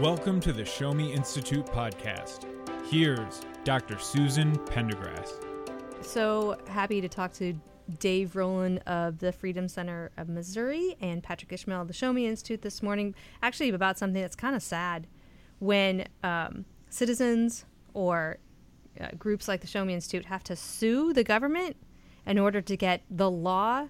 Welcome 0.00 0.40
to 0.40 0.52
the 0.52 0.62
Show 0.62 0.92
Me 0.92 1.10
Institute 1.10 1.64
podcast. 1.64 2.44
Here's 2.90 3.40
Dr. 3.64 3.98
Susan 3.98 4.54
Pendergrass. 4.66 5.42
So 6.02 6.58
happy 6.68 7.00
to 7.00 7.08
talk 7.08 7.32
to 7.34 7.58
Dave 7.98 8.36
Roland 8.36 8.80
of 8.86 9.20
the 9.20 9.32
Freedom 9.32 9.68
Center 9.68 10.10
of 10.18 10.28
Missouri 10.28 10.98
and 11.00 11.22
Patrick 11.22 11.50
Ishmael 11.50 11.80
of 11.80 11.88
the 11.88 11.94
Show 11.94 12.12
Me 12.12 12.26
Institute 12.26 12.60
this 12.60 12.82
morning, 12.82 13.14
actually 13.42 13.70
about 13.70 13.96
something 13.96 14.20
that's 14.20 14.36
kind 14.36 14.54
of 14.54 14.62
sad 14.62 15.06
when 15.60 16.06
um, 16.22 16.66
citizens 16.90 17.64
or 17.94 18.36
uh, 19.00 19.08
groups 19.18 19.48
like 19.48 19.62
the 19.62 19.66
Show 19.66 19.82
Me 19.82 19.94
Institute 19.94 20.26
have 20.26 20.44
to 20.44 20.56
sue 20.56 21.14
the 21.14 21.24
government 21.24 21.74
in 22.26 22.38
order 22.38 22.60
to 22.60 22.76
get 22.76 23.00
the 23.10 23.30
law 23.30 23.88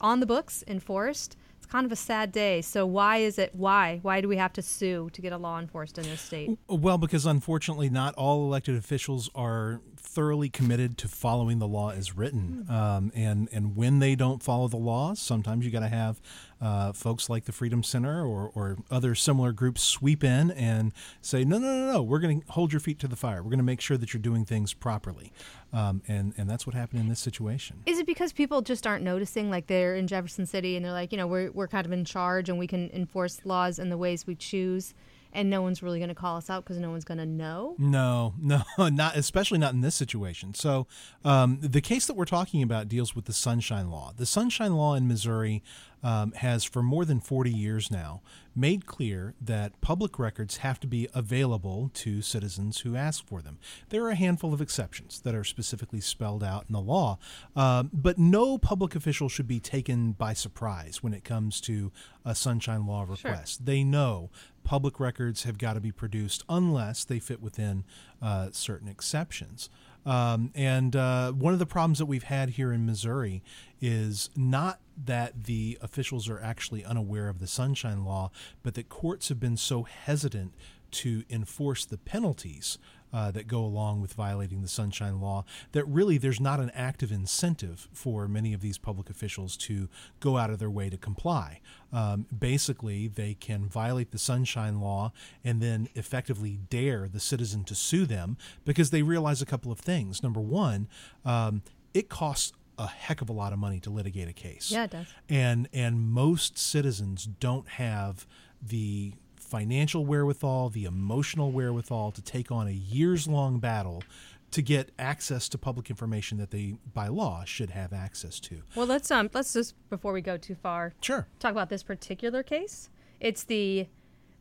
on 0.00 0.18
the 0.18 0.26
books 0.26 0.64
enforced 0.66 1.36
kind 1.68 1.86
of 1.86 1.92
a 1.92 1.96
sad 1.96 2.32
day. 2.32 2.62
So 2.62 2.86
why 2.86 3.18
is 3.18 3.38
it 3.38 3.54
why 3.54 4.00
why 4.02 4.20
do 4.20 4.28
we 4.28 4.36
have 4.36 4.52
to 4.54 4.62
sue 4.62 5.10
to 5.12 5.20
get 5.20 5.32
a 5.32 5.38
law 5.38 5.58
enforced 5.58 5.98
in 5.98 6.04
this 6.04 6.20
state? 6.20 6.58
Well, 6.68 6.98
because 6.98 7.26
unfortunately, 7.26 7.90
not 7.90 8.14
all 8.14 8.44
elected 8.44 8.76
officials 8.76 9.30
are 9.34 9.80
thoroughly 9.96 10.48
committed 10.48 10.96
to 10.98 11.08
following 11.08 11.58
the 11.58 11.68
law 11.68 11.90
as 11.90 12.16
written, 12.16 12.64
hmm. 12.66 12.72
um, 12.72 13.12
and 13.14 13.48
and 13.52 13.76
when 13.76 13.98
they 13.98 14.14
don't 14.14 14.42
follow 14.42 14.68
the 14.68 14.76
law, 14.76 15.14
sometimes 15.14 15.64
you 15.64 15.70
got 15.70 15.80
to 15.80 15.88
have 15.88 16.20
uh, 16.60 16.92
folks 16.92 17.30
like 17.30 17.44
the 17.44 17.52
Freedom 17.52 17.82
Center 17.82 18.24
or, 18.26 18.50
or 18.54 18.78
other 18.90 19.14
similar 19.14 19.52
groups 19.52 19.82
sweep 19.82 20.24
in 20.24 20.50
and 20.50 20.92
say, 21.20 21.44
no, 21.44 21.58
no, 21.58 21.66
no, 21.66 21.92
no, 21.92 22.02
we're 22.02 22.18
going 22.18 22.40
to 22.40 22.52
hold 22.52 22.72
your 22.72 22.80
feet 22.80 22.98
to 23.00 23.08
the 23.08 23.16
fire. 23.16 23.42
We're 23.42 23.50
going 23.50 23.58
to 23.58 23.64
make 23.64 23.80
sure 23.80 23.96
that 23.96 24.12
you're 24.12 24.20
doing 24.20 24.44
things 24.44 24.74
properly. 24.74 25.32
Um, 25.72 26.02
and, 26.08 26.34
and 26.36 26.48
that's 26.48 26.66
what 26.66 26.74
happened 26.74 27.00
in 27.00 27.08
this 27.08 27.20
situation. 27.20 27.82
Is 27.86 27.98
it 27.98 28.06
because 28.06 28.32
people 28.32 28.62
just 28.62 28.86
aren't 28.86 29.04
noticing? 29.04 29.50
Like 29.50 29.66
they're 29.66 29.94
in 29.94 30.06
Jefferson 30.06 30.46
City 30.46 30.76
and 30.76 30.84
they're 30.84 30.92
like, 30.92 31.12
you 31.12 31.18
know, 31.18 31.26
we're, 31.26 31.50
we're 31.52 31.68
kind 31.68 31.86
of 31.86 31.92
in 31.92 32.04
charge 32.04 32.48
and 32.48 32.58
we 32.58 32.66
can 32.66 32.90
enforce 32.92 33.40
laws 33.44 33.78
in 33.78 33.90
the 33.90 33.98
ways 33.98 34.26
we 34.26 34.34
choose 34.34 34.94
and 35.32 35.50
no 35.50 35.62
one's 35.62 35.82
really 35.82 35.98
going 35.98 36.08
to 36.08 36.14
call 36.14 36.36
us 36.36 36.50
out 36.50 36.64
because 36.64 36.78
no 36.78 36.90
one's 36.90 37.04
going 37.04 37.18
to 37.18 37.26
know. 37.26 37.74
No, 37.78 38.34
no, 38.40 38.62
not 38.78 39.16
especially 39.16 39.58
not 39.58 39.74
in 39.74 39.80
this 39.80 39.94
situation. 39.94 40.54
So, 40.54 40.86
um, 41.24 41.58
the 41.60 41.80
case 41.80 42.06
that 42.06 42.14
we're 42.14 42.24
talking 42.24 42.62
about 42.62 42.88
deals 42.88 43.14
with 43.14 43.26
the 43.26 43.32
Sunshine 43.32 43.90
Law. 43.90 44.12
The 44.16 44.26
Sunshine 44.26 44.74
Law 44.74 44.94
in 44.94 45.06
Missouri 45.08 45.62
um, 46.02 46.32
has, 46.32 46.64
for 46.64 46.82
more 46.82 47.04
than 47.04 47.20
40 47.20 47.50
years 47.50 47.90
now, 47.90 48.22
made 48.54 48.86
clear 48.86 49.34
that 49.40 49.80
public 49.80 50.18
records 50.18 50.58
have 50.58 50.80
to 50.80 50.86
be 50.86 51.08
available 51.14 51.90
to 51.94 52.22
citizens 52.22 52.80
who 52.80 52.96
ask 52.96 53.26
for 53.26 53.40
them. 53.40 53.58
There 53.88 54.04
are 54.04 54.10
a 54.10 54.16
handful 54.16 54.52
of 54.52 54.60
exceptions 54.60 55.20
that 55.20 55.34
are 55.34 55.44
specifically 55.44 56.00
spelled 56.00 56.42
out 56.42 56.64
in 56.68 56.72
the 56.72 56.80
law, 56.80 57.18
um, 57.54 57.90
but 57.92 58.18
no 58.18 58.58
public 58.58 58.94
official 58.94 59.28
should 59.28 59.48
be 59.48 59.60
taken 59.60 60.12
by 60.12 60.32
surprise 60.32 61.02
when 61.02 61.14
it 61.14 61.24
comes 61.24 61.60
to 61.62 61.92
a 62.24 62.34
Sunshine 62.34 62.86
Law 62.86 63.02
request. 63.02 63.58
Sure. 63.58 63.66
They 63.66 63.84
know 63.84 64.30
public 64.68 65.00
records 65.00 65.44
have 65.44 65.56
got 65.56 65.72
to 65.72 65.80
be 65.80 65.90
produced 65.90 66.44
unless 66.46 67.02
they 67.02 67.18
fit 67.18 67.40
within 67.40 67.84
uh, 68.20 68.50
certain 68.52 68.86
exceptions. 68.86 69.70
Um, 70.04 70.52
and 70.54 70.94
uh, 70.94 71.32
one 71.32 71.54
of 71.54 71.58
the 71.58 71.64
problems 71.64 72.00
that 72.00 72.04
we've 72.04 72.24
had 72.24 72.50
here 72.50 72.70
in 72.70 72.84
Missouri 72.84 73.42
is 73.80 74.28
not 74.36 74.80
that 75.06 75.44
the 75.44 75.78
officials 75.80 76.28
are 76.28 76.38
actually 76.38 76.84
unaware 76.84 77.30
of 77.30 77.38
the 77.38 77.46
Sunshine 77.46 78.04
Law, 78.04 78.30
but 78.62 78.74
that 78.74 78.90
courts 78.90 79.30
have 79.30 79.40
been 79.40 79.56
so 79.56 79.84
hesitant 79.84 80.52
to 80.90 81.24
enforce 81.30 81.86
the 81.86 81.96
penalties 81.96 82.76
uh, 83.12 83.30
that 83.30 83.46
go 83.46 83.64
along 83.64 84.00
with 84.00 84.12
violating 84.12 84.62
the 84.62 84.68
Sunshine 84.68 85.20
Law, 85.20 85.44
that 85.72 85.84
really 85.84 86.18
there's 86.18 86.40
not 86.40 86.60
an 86.60 86.70
active 86.74 87.10
incentive 87.10 87.88
for 87.92 88.28
many 88.28 88.52
of 88.52 88.60
these 88.60 88.78
public 88.78 89.10
officials 89.10 89.56
to 89.56 89.88
go 90.20 90.36
out 90.36 90.50
of 90.50 90.58
their 90.58 90.70
way 90.70 90.90
to 90.90 90.96
comply. 90.96 91.60
Um, 91.92 92.26
basically, 92.36 93.08
they 93.08 93.34
can 93.34 93.66
violate 93.66 94.10
the 94.10 94.18
Sunshine 94.18 94.80
Law 94.80 95.12
and 95.42 95.60
then 95.60 95.88
effectively 95.94 96.58
dare 96.68 97.08
the 97.08 97.20
citizen 97.20 97.64
to 97.64 97.74
sue 97.74 98.06
them 98.06 98.36
because 98.64 98.90
they 98.90 99.02
realize 99.02 99.40
a 99.40 99.46
couple 99.46 99.72
of 99.72 99.78
things. 99.78 100.22
Number 100.22 100.40
one, 100.40 100.88
um, 101.24 101.62
it 101.94 102.08
costs 102.08 102.52
a 102.78 102.86
heck 102.86 103.20
of 103.20 103.28
a 103.28 103.32
lot 103.32 103.52
of 103.52 103.58
money 103.58 103.80
to 103.80 103.90
litigate 103.90 104.28
a 104.28 104.32
case. 104.32 104.70
Yeah, 104.70 104.84
it 104.84 104.90
does. 104.90 105.06
And 105.28 105.68
and 105.72 106.10
most 106.10 106.58
citizens 106.58 107.24
don't 107.24 107.68
have 107.70 108.26
the 108.62 109.14
financial 109.48 110.04
wherewithal, 110.04 110.70
the 110.70 110.84
emotional 110.84 111.50
wherewithal 111.50 112.12
to 112.12 112.22
take 112.22 112.52
on 112.52 112.68
a 112.68 112.72
years 112.72 113.26
long 113.26 113.58
battle 113.58 114.02
to 114.50 114.62
get 114.62 114.90
access 114.98 115.48
to 115.50 115.58
public 115.58 115.90
information 115.90 116.38
that 116.38 116.50
they 116.50 116.76
by 116.94 117.08
law 117.08 117.44
should 117.44 117.70
have 117.70 117.92
access 117.92 118.40
to. 118.40 118.62
Well, 118.74 118.86
let's 118.86 119.10
um 119.10 119.30
let's 119.34 119.52
just 119.52 119.74
before 119.90 120.12
we 120.12 120.20
go 120.20 120.36
too 120.36 120.54
far. 120.54 120.94
Sure. 121.00 121.26
Talk 121.38 121.52
about 121.52 121.68
this 121.68 121.82
particular 121.82 122.42
case. 122.42 122.90
It's 123.20 123.44
the 123.44 123.88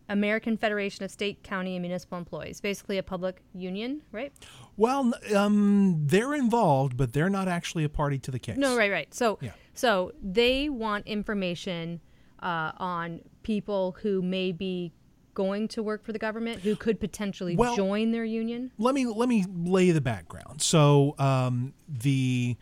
American 0.10 0.56
Federation 0.56 1.04
of 1.04 1.12
State, 1.12 1.44
County, 1.44 1.76
and 1.76 1.82
Municipal 1.82 2.18
Employees, 2.18 2.62
basically 2.62 2.98
a 2.98 3.04
public 3.04 3.42
union, 3.54 4.02
right? 4.12 4.32
Well, 4.78 5.14
um, 5.36 6.04
they're 6.06 6.34
involved, 6.34 6.96
but 6.96 7.12
they're 7.12 7.30
not 7.30 7.48
actually 7.48 7.84
a 7.84 7.90
party 7.90 8.18
to 8.20 8.32
the 8.32 8.40
case. 8.40 8.58
No, 8.58 8.78
right, 8.78 8.92
right. 8.92 9.14
So, 9.14 9.38
yeah. 9.42 9.52
so 9.74 10.14
they 10.22 10.70
want 10.70 11.08
information 11.08 12.00
uh, 12.42 12.72
on 12.78 13.22
people 13.44 13.98
who 14.02 14.22
may 14.22 14.52
be 14.52 14.94
going 15.38 15.68
to 15.68 15.84
work 15.84 16.04
for 16.04 16.12
the 16.12 16.18
government 16.18 16.62
who 16.62 16.76
could 16.76 17.00
potentially 17.00 17.56
well, 17.56 17.76
join 17.76 18.12
their 18.12 18.26
union? 18.26 18.72
Let 18.80 18.96
me 18.96 19.06
let 19.06 19.30
me 19.30 19.46
lay 19.48 19.92
the 19.92 20.02
background. 20.02 20.64
So 20.64 21.14
um, 21.20 21.74
the 21.88 22.58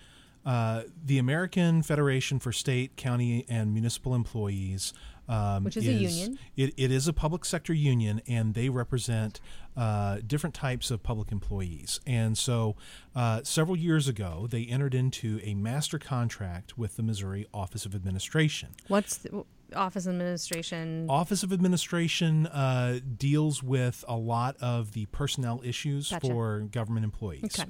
uh, 0.45 0.83
the 1.03 1.17
American 1.17 1.81
Federation 1.83 2.37
for 2.37 2.51
State, 2.51 2.97
County, 2.97 3.45
and 3.47 3.73
Municipal 3.73 4.13
Employees. 4.13 4.93
Um, 5.27 5.63
Which 5.63 5.75
is, 5.75 5.87
is, 5.87 5.89
a 5.89 5.93
union. 5.93 6.39
It, 6.55 6.75
it 6.77 6.91
is 6.91 7.07
a 7.07 7.13
public 7.13 7.45
sector 7.45 7.73
union, 7.73 8.21
and 8.27 8.53
they 8.53 8.69
represent 8.69 9.41
uh, 9.75 10.19
different 10.27 10.53
types 10.53 10.91
of 10.91 11.01
public 11.01 11.31
employees. 11.31 11.99
And 12.05 12.37
so, 12.37 12.75
uh, 13.15 13.41
several 13.43 13.75
years 13.75 14.07
ago, 14.07 14.45
they 14.47 14.65
entered 14.65 14.93
into 14.93 15.39
a 15.41 15.55
master 15.55 15.97
contract 15.97 16.77
with 16.77 16.95
the 16.95 17.01
Missouri 17.01 17.47
Office 17.51 17.87
of 17.87 17.95
Administration. 17.95 18.75
What's 18.87 19.17
the, 19.17 19.45
Office 19.75 20.05
of 20.05 20.11
Administration? 20.11 21.07
Office 21.09 21.43
of 21.43 21.53
Administration 21.53 22.47
uh, 22.47 22.99
deals 23.17 23.63
with 23.63 24.03
a 24.07 24.15
lot 24.15 24.55
of 24.61 24.93
the 24.93 25.05
personnel 25.07 25.61
issues 25.63 26.09
gotcha. 26.09 26.27
for 26.27 26.59
government 26.71 27.03
employees. 27.03 27.59
Okay. 27.59 27.69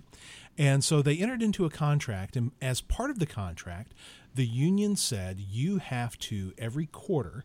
And 0.58 0.84
so 0.84 1.02
they 1.02 1.18
entered 1.18 1.42
into 1.42 1.66
a 1.66 1.70
contract, 1.70 2.36
and 2.36 2.52
as 2.62 2.82
part 2.82 3.10
of 3.10 3.20
the 3.20 3.26
contract, 3.26 3.94
the 4.34 4.46
union 4.46 4.96
said 4.96 5.40
you 5.40 5.78
have 5.78 6.18
to 6.20 6.54
every 6.58 6.86
quarter 6.86 7.44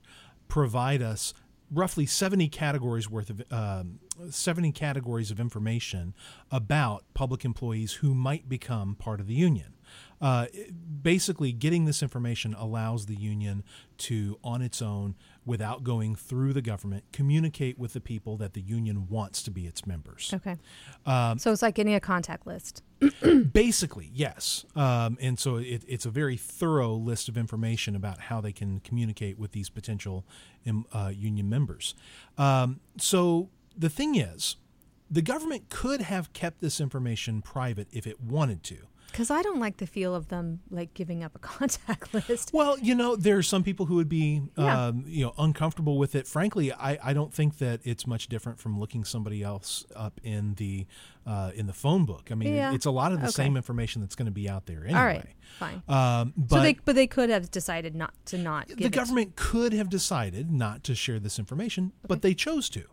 provide 0.49 1.03
us 1.03 1.35
roughly 1.71 2.07
70 2.07 2.49
categories 2.49 3.09
worth 3.09 3.31
of 3.31 3.43
um, 3.53 4.01
70 4.29 4.73
categories 4.73 5.31
of 5.31 5.39
information 5.41 6.15
about 6.51 7.05
public 7.15 7.45
employees 7.45 7.95
who 7.95 8.15
might 8.15 8.49
become 8.49 8.95
part 8.97 9.21
of 9.21 9.27
the 9.27 9.35
union 9.35 9.75
uh, 10.21 10.47
basically, 11.03 11.53
getting 11.53 11.85
this 11.85 12.03
information 12.03 12.55
allows 12.55 13.07
the 13.07 13.17
union 13.17 13.65
to, 13.99 14.39
on 14.45 14.63
its 14.63 14.83
own, 14.83 15.15
without 15.47 15.83
going 15.83 16.15
through 16.15 16.53
the 16.53 16.63
government, 16.63 17.05
communicate 17.13 17.79
with 17.79 17.93
the 17.95 18.01
people 18.01 18.37
that 18.37 18.53
the 18.53 18.61
union 18.61 19.09
wants 19.09 19.43
to 19.43 19.51
be 19.51 19.67
its 19.67 19.87
members. 19.87 20.31
Okay. 20.35 20.57
Um, 21.07 21.39
so 21.39 21.51
it's 21.51 21.63
like 21.63 21.75
getting 21.75 21.95
a 21.95 22.01
contact 22.01 22.47
list. 22.47 22.83
basically, 23.53 24.11
yes. 24.13 24.65
Um, 24.77 25.17
and 25.21 25.39
so 25.39 25.57
it, 25.57 25.85
it's 25.89 26.05
a 26.05 26.11
very 26.11 26.37
thorough 26.37 26.93
list 26.93 27.29
of 27.29 27.39
information 27.39 27.97
about 27.97 28.21
how 28.21 28.41
they 28.41 28.53
can 28.53 28.81
communicate 28.81 29.39
with 29.39 29.53
these 29.53 29.71
potential 29.71 30.27
um, 30.69 30.87
uh, 30.93 31.11
union 31.15 31.49
members. 31.49 31.95
Um, 32.37 32.81
so 32.99 33.49
the 33.77 33.89
thing 33.89 34.17
is, 34.17 34.57
the 35.11 35.23
government 35.23 35.69
could 35.69 36.03
have 36.03 36.33
kept 36.33 36.61
this 36.61 36.81
information 36.81 37.43
private 37.43 37.89
if 37.93 38.07
it 38.07 38.21
wanted 38.21 38.63
to. 38.65 38.77
Because 39.11 39.31
I 39.31 39.43
don't 39.43 39.59
like 39.59 39.79
the 39.79 39.87
feel 39.87 40.15
of 40.15 40.29
them 40.29 40.61
like 40.71 40.95
giving 40.95 41.25
up 41.25 41.35
a 41.35 41.39
contact 41.41 42.15
list. 42.15 42.53
Well, 42.53 42.79
you 42.79 42.95
know, 42.95 43.17
there 43.17 43.37
are 43.39 43.43
some 43.43 43.65
people 43.65 43.87
who 43.87 43.97
would 43.97 44.09
be, 44.09 44.43
yeah. 44.57 44.87
um, 44.87 45.05
you 45.07 45.25
know, 45.25 45.35
uncomfortable 45.37 45.99
with 45.99 46.15
it. 46.15 46.27
Frankly, 46.27 46.73
I, 46.73 46.99
I 47.03 47.13
don't 47.13 47.35
think 47.35 47.59
that 47.59 47.81
it's 47.85 48.07
much 48.07 48.29
different 48.29 48.61
from 48.61 48.79
looking 48.79 49.05
somebody 49.05 49.43
else 49.43 49.85
up 49.97 50.21
in 50.23 50.55
the 50.55 50.87
uh, 51.27 51.51
in 51.55 51.67
the 51.67 51.73
phone 51.73 52.05
book. 52.05 52.29
I 52.31 52.35
mean, 52.35 52.55
yeah. 52.55 52.73
it's 52.73 52.87
a 52.87 52.91
lot 52.91 53.13
of 53.13 53.19
the 53.19 53.27
okay. 53.27 53.33
same 53.33 53.57
information 53.57 54.01
that's 54.01 54.15
going 54.15 54.27
to 54.27 54.33
be 54.33 54.49
out 54.49 54.67
there 54.67 54.85
anyway. 54.85 54.99
All 54.99 55.05
right, 55.05 55.27
fine. 55.59 55.83
Um, 55.89 56.33
but 56.37 56.57
so 56.57 56.63
they, 56.63 56.73
but 56.85 56.95
they 56.95 57.07
could 57.07 57.31
have 57.31 57.51
decided 57.51 57.95
not 57.95 58.15
to 58.27 58.39
not. 58.39 58.69
the 58.69 58.89
government 58.89 59.37
could 59.37 59.73
have 59.73 59.89
decided 59.91 60.51
not 60.51 60.85
to 60.85 60.95
share 60.95 61.19
this 61.19 61.39
information, 61.39 61.87
okay. 61.87 62.07
but 62.07 62.23
they 62.23 62.35
chose 62.35 62.69
to. 62.71 62.85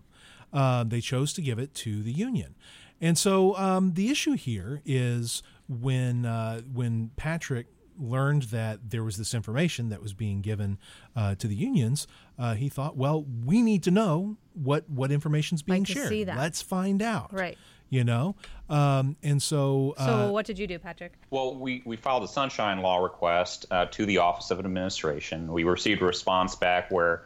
Uh, 0.54 0.84
they 0.84 1.02
chose 1.02 1.34
to 1.34 1.42
give 1.42 1.60
it 1.60 1.74
to 1.74 2.02
the 2.02 2.12
union, 2.12 2.56
and 3.02 3.18
so 3.18 3.56
um, 3.58 3.94
the 3.94 4.10
issue 4.10 4.34
here 4.34 4.82
is 4.86 5.44
when 5.68 6.26
uh, 6.26 6.62
when 6.72 7.12
Patrick 7.16 7.68
learned 8.00 8.44
that 8.44 8.90
there 8.90 9.04
was 9.04 9.18
this 9.18 9.34
information 9.34 9.90
that 9.90 10.02
was 10.02 10.14
being 10.14 10.42
given 10.42 10.78
uh, 11.16 11.36
to 11.36 11.48
the 11.48 11.56
unions, 11.56 12.08
uh, 12.38 12.54
he 12.54 12.70
thought, 12.70 12.96
well, 12.96 13.26
we 13.46 13.62
need 13.62 13.84
to 13.84 13.92
know 13.92 14.38
what 14.54 14.90
what 14.90 15.12
information's 15.12 15.62
being 15.62 15.82
like 15.82 15.88
shared. 15.88 16.28
Let's 16.28 16.62
find 16.62 17.02
out. 17.02 17.34
Right. 17.34 17.58
You 17.90 18.04
know, 18.04 18.36
um, 18.70 19.16
and 19.24 19.42
so. 19.42 19.96
Uh, 19.98 20.06
so 20.06 20.32
what 20.34 20.46
did 20.46 20.60
you 20.60 20.68
do, 20.68 20.78
Patrick? 20.78 21.14
Well, 21.30 21.56
we, 21.56 21.82
we 21.86 21.96
filed 21.96 22.22
a 22.24 22.28
sunshine 22.28 22.82
law 22.82 22.98
request 22.98 23.66
uh, 23.72 23.86
to 23.86 24.06
the 24.06 24.18
Office 24.18 24.52
of 24.52 24.60
Administration. 24.60 25.50
We 25.54 25.64
received 25.64 26.02
a 26.02 26.06
response 26.06 26.54
back 26.54 26.92
where 26.92 27.24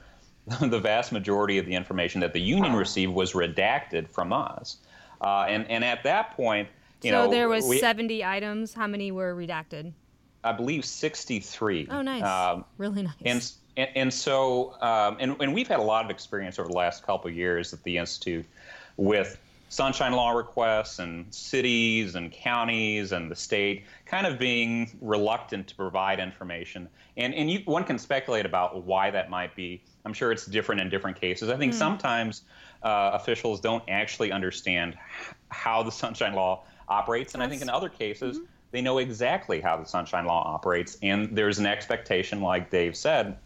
the 0.62 0.80
vast 0.80 1.12
majority 1.12 1.58
of 1.58 1.66
the 1.66 1.74
information 1.74 2.22
that 2.22 2.34
the 2.34 2.42
union 2.42 2.74
received 2.74 3.14
was 3.14 3.34
redacted 3.34 4.08
from 4.10 4.34
us. 4.34 4.78
Uh, 5.22 5.46
and, 5.48 5.70
and 5.70 5.84
at 5.84 6.04
that 6.04 6.36
point, 6.36 6.68
you 7.02 7.12
so 7.12 7.26
know, 7.26 7.32
there 7.32 7.50
was 7.50 7.66
we, 7.66 7.80
70 7.80 8.24
items. 8.24 8.74
How 8.74 8.88
many 8.88 9.12
were 9.12 9.36
redacted? 9.36 9.94
I 10.44 10.52
believe 10.52 10.86
63. 10.86 11.88
Oh, 11.92 12.02
nice. 12.02 12.24
Um, 12.24 12.66
really 12.78 13.04
nice. 13.04 13.14
and, 13.26 13.52
and, 13.78 13.90
and 13.96 14.14
so, 14.14 14.76
um, 14.82 15.18
and, 15.20 15.36
and 15.40 15.54
we've 15.54 15.68
had 15.68 15.80
a 15.80 15.84
lot 15.84 16.04
of 16.04 16.12
experience 16.12 16.58
over 16.60 16.68
the 16.68 16.76
last 16.76 17.04
couple 17.06 17.30
of 17.30 17.36
years 17.36 17.74
at 17.74 17.84
the 17.84 17.98
Institute 17.98 18.46
with 18.98 19.40
sunshine 19.70 20.12
law 20.12 20.32
requests 20.32 21.00
and 21.00 21.34
cities 21.34 22.16
and 22.16 22.32
counties 22.32 23.14
and 23.14 23.32
the 23.32 23.36
state 23.36 23.86
kind 24.06 24.28
of 24.28 24.38
being 24.38 24.92
reluctant 25.02 25.68
to 25.68 25.76
provide 25.76 26.20
information. 26.20 26.90
And, 27.16 27.34
and 27.34 27.50
you, 27.50 27.60
one 27.66 27.84
can 27.86 27.98
speculate 27.98 28.46
about 28.46 28.84
why 28.84 29.12
that 29.12 29.30
might 29.30 29.56
be. 29.56 29.82
I'm 30.06 30.14
sure 30.14 30.32
it's 30.32 30.46
different 30.46 30.82
in 30.82 30.90
different 30.90 31.20
cases. 31.20 31.50
I 31.50 31.58
think 31.58 31.74
mm. 31.74 31.78
sometimes 31.78 32.44
uh, 32.84 33.12
officials 33.14 33.60
don't 33.60 33.84
actually 33.88 34.32
understand 34.32 34.98
how 35.50 35.84
the 35.84 35.92
sunshine 35.92 36.34
law 36.34 36.64
operates. 36.88 37.34
And 37.34 37.42
That's, 37.42 37.48
I 37.48 37.52
think 37.52 37.62
in 37.62 37.70
other 37.70 37.90
cases, 37.90 38.38
mm-hmm. 38.38 38.46
they 38.72 38.82
know 38.82 38.98
exactly 38.98 39.62
how 39.62 39.78
the 39.78 39.86
sunshine 39.86 40.26
law 40.26 40.44
operates. 40.46 40.98
And 41.02 41.36
there's 41.36 41.60
an 41.60 41.66
expectation, 41.66 42.42
like 42.42 42.70
Dave 42.72 42.96
said, 42.96 43.38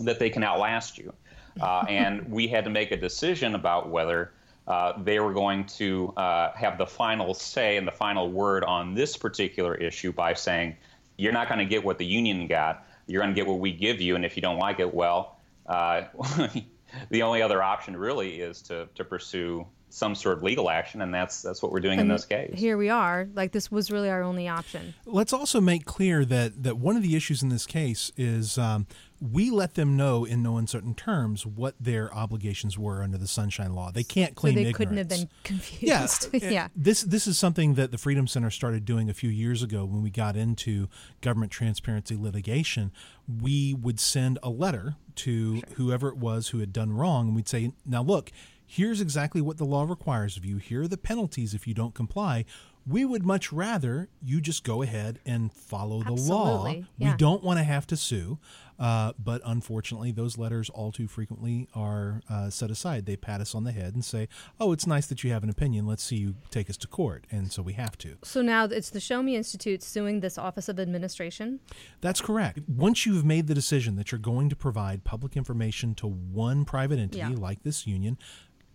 that 0.00 0.18
they 0.18 0.30
can 0.30 0.42
outlast 0.42 0.98
you. 0.98 1.12
Uh, 1.60 1.84
and 1.88 2.30
we 2.30 2.48
had 2.48 2.64
to 2.64 2.70
make 2.70 2.90
a 2.90 2.96
decision 2.96 3.54
about 3.54 3.88
whether 3.88 4.32
uh, 4.66 4.92
they 5.02 5.18
were 5.20 5.32
going 5.32 5.64
to 5.66 6.12
uh, 6.16 6.52
have 6.52 6.78
the 6.78 6.86
final 6.86 7.34
say 7.34 7.76
and 7.76 7.86
the 7.86 7.92
final 7.92 8.30
word 8.30 8.64
on 8.64 8.94
this 8.94 9.16
particular 9.16 9.74
issue 9.74 10.12
by 10.12 10.34
saying, 10.34 10.76
you're 11.16 11.32
not 11.32 11.48
going 11.48 11.58
to 11.58 11.64
get 11.64 11.84
what 11.84 11.98
the 11.98 12.06
union 12.06 12.46
got. 12.46 12.86
You're 13.06 13.22
going 13.22 13.34
to 13.34 13.38
get 13.38 13.46
what 13.46 13.58
we 13.58 13.72
give 13.72 14.00
you. 14.00 14.16
And 14.16 14.24
if 14.24 14.36
you 14.36 14.42
don't 14.42 14.58
like 14.58 14.80
it, 14.80 14.94
well, 14.94 15.38
Uh, 15.72 16.04
the 17.10 17.22
only 17.22 17.40
other 17.40 17.62
option 17.62 17.96
really 17.96 18.40
is 18.40 18.60
to, 18.62 18.88
to 18.94 19.04
pursue 19.04 19.66
some 19.92 20.14
sort 20.14 20.38
of 20.38 20.42
legal 20.42 20.70
action, 20.70 21.02
and 21.02 21.12
that's 21.12 21.42
that's 21.42 21.62
what 21.62 21.70
we're 21.70 21.80
doing 21.80 22.00
and 22.00 22.10
in 22.10 22.16
this 22.16 22.24
case. 22.24 22.52
Here 22.54 22.78
we 22.78 22.88
are. 22.88 23.28
Like 23.34 23.52
this 23.52 23.70
was 23.70 23.90
really 23.90 24.08
our 24.08 24.22
only 24.22 24.48
option. 24.48 24.94
Let's 25.04 25.34
also 25.34 25.60
make 25.60 25.84
clear 25.84 26.24
that 26.24 26.62
that 26.62 26.78
one 26.78 26.96
of 26.96 27.02
the 27.02 27.14
issues 27.14 27.42
in 27.42 27.50
this 27.50 27.66
case 27.66 28.10
is 28.16 28.56
um, 28.56 28.86
we 29.20 29.50
let 29.50 29.74
them 29.74 29.94
know 29.96 30.24
in 30.24 30.42
no 30.42 30.56
uncertain 30.56 30.94
terms 30.94 31.44
what 31.44 31.74
their 31.78 32.12
obligations 32.14 32.78
were 32.78 33.02
under 33.02 33.18
the 33.18 33.28
Sunshine 33.28 33.74
Law. 33.74 33.90
They 33.90 34.02
can't 34.02 34.34
claim 34.34 34.52
so 34.52 34.54
they 34.54 34.60
ignorance. 34.60 34.76
couldn't 34.78 34.96
have 34.96 35.08
been 35.08 35.28
confused. 35.44 36.30
Yeah, 36.32 36.40
yeah. 36.50 36.68
This 36.74 37.02
this 37.02 37.26
is 37.26 37.38
something 37.38 37.74
that 37.74 37.90
the 37.90 37.98
Freedom 37.98 38.26
Center 38.26 38.50
started 38.50 38.86
doing 38.86 39.10
a 39.10 39.14
few 39.14 39.30
years 39.30 39.62
ago 39.62 39.84
when 39.84 40.02
we 40.02 40.08
got 40.10 40.36
into 40.36 40.88
government 41.20 41.52
transparency 41.52 42.16
litigation. 42.16 42.92
We 43.28 43.74
would 43.74 44.00
send 44.00 44.38
a 44.42 44.48
letter 44.48 44.96
to 45.16 45.56
sure. 45.56 45.64
whoever 45.74 46.08
it 46.08 46.16
was 46.16 46.48
who 46.48 46.60
had 46.60 46.72
done 46.72 46.94
wrong, 46.94 47.26
and 47.28 47.36
we'd 47.36 47.48
say, 47.48 47.72
"Now 47.84 48.02
look." 48.02 48.32
Here's 48.72 49.02
exactly 49.02 49.42
what 49.42 49.58
the 49.58 49.66
law 49.66 49.84
requires 49.84 50.38
of 50.38 50.46
you. 50.46 50.56
Here 50.56 50.82
are 50.82 50.88
the 50.88 50.96
penalties 50.96 51.52
if 51.52 51.66
you 51.66 51.74
don't 51.74 51.94
comply. 51.94 52.46
We 52.86 53.04
would 53.04 53.24
much 53.24 53.52
rather 53.52 54.08
you 54.22 54.40
just 54.40 54.64
go 54.64 54.82
ahead 54.82 55.20
and 55.26 55.52
follow 55.52 56.02
the 56.02 56.14
law. 56.14 56.66
Yeah. 56.96 57.10
We 57.10 57.16
don't 57.16 57.44
want 57.44 57.58
to 57.58 57.64
have 57.64 57.86
to 57.88 57.96
sue. 57.96 58.38
Uh, 58.78 59.12
but 59.16 59.40
unfortunately, 59.44 60.10
those 60.10 60.38
letters 60.38 60.68
all 60.68 60.90
too 60.90 61.06
frequently 61.06 61.68
are 61.72 62.20
uh, 62.28 62.50
set 62.50 62.68
aside. 62.68 63.06
They 63.06 63.14
pat 63.14 63.40
us 63.40 63.54
on 63.54 63.62
the 63.62 63.70
head 63.70 63.94
and 63.94 64.04
say, 64.04 64.28
"Oh, 64.58 64.72
it's 64.72 64.88
nice 64.88 65.06
that 65.06 65.22
you 65.22 65.30
have 65.30 65.44
an 65.44 65.50
opinion. 65.50 65.86
Let's 65.86 66.02
see 66.02 66.16
you 66.16 66.34
take 66.50 66.68
us 66.68 66.76
to 66.78 66.88
court," 66.88 67.24
and 67.30 67.52
so 67.52 67.62
we 67.62 67.74
have 67.74 67.96
to. 67.98 68.16
So 68.24 68.42
now 68.42 68.64
it's 68.64 68.90
the 68.90 68.98
Show 68.98 69.22
Me 69.22 69.36
Institute 69.36 69.84
suing 69.84 70.18
this 70.18 70.36
Office 70.36 70.68
of 70.68 70.80
Administration. 70.80 71.60
That's 72.00 72.20
correct. 72.20 72.58
Once 72.66 73.06
you've 73.06 73.24
made 73.24 73.46
the 73.46 73.54
decision 73.54 73.94
that 73.96 74.10
you're 74.10 74.18
going 74.18 74.48
to 74.48 74.56
provide 74.56 75.04
public 75.04 75.36
information 75.36 75.94
to 75.96 76.08
one 76.08 76.64
private 76.64 76.98
entity 76.98 77.18
yeah. 77.18 77.38
like 77.38 77.62
this 77.62 77.86
union, 77.86 78.18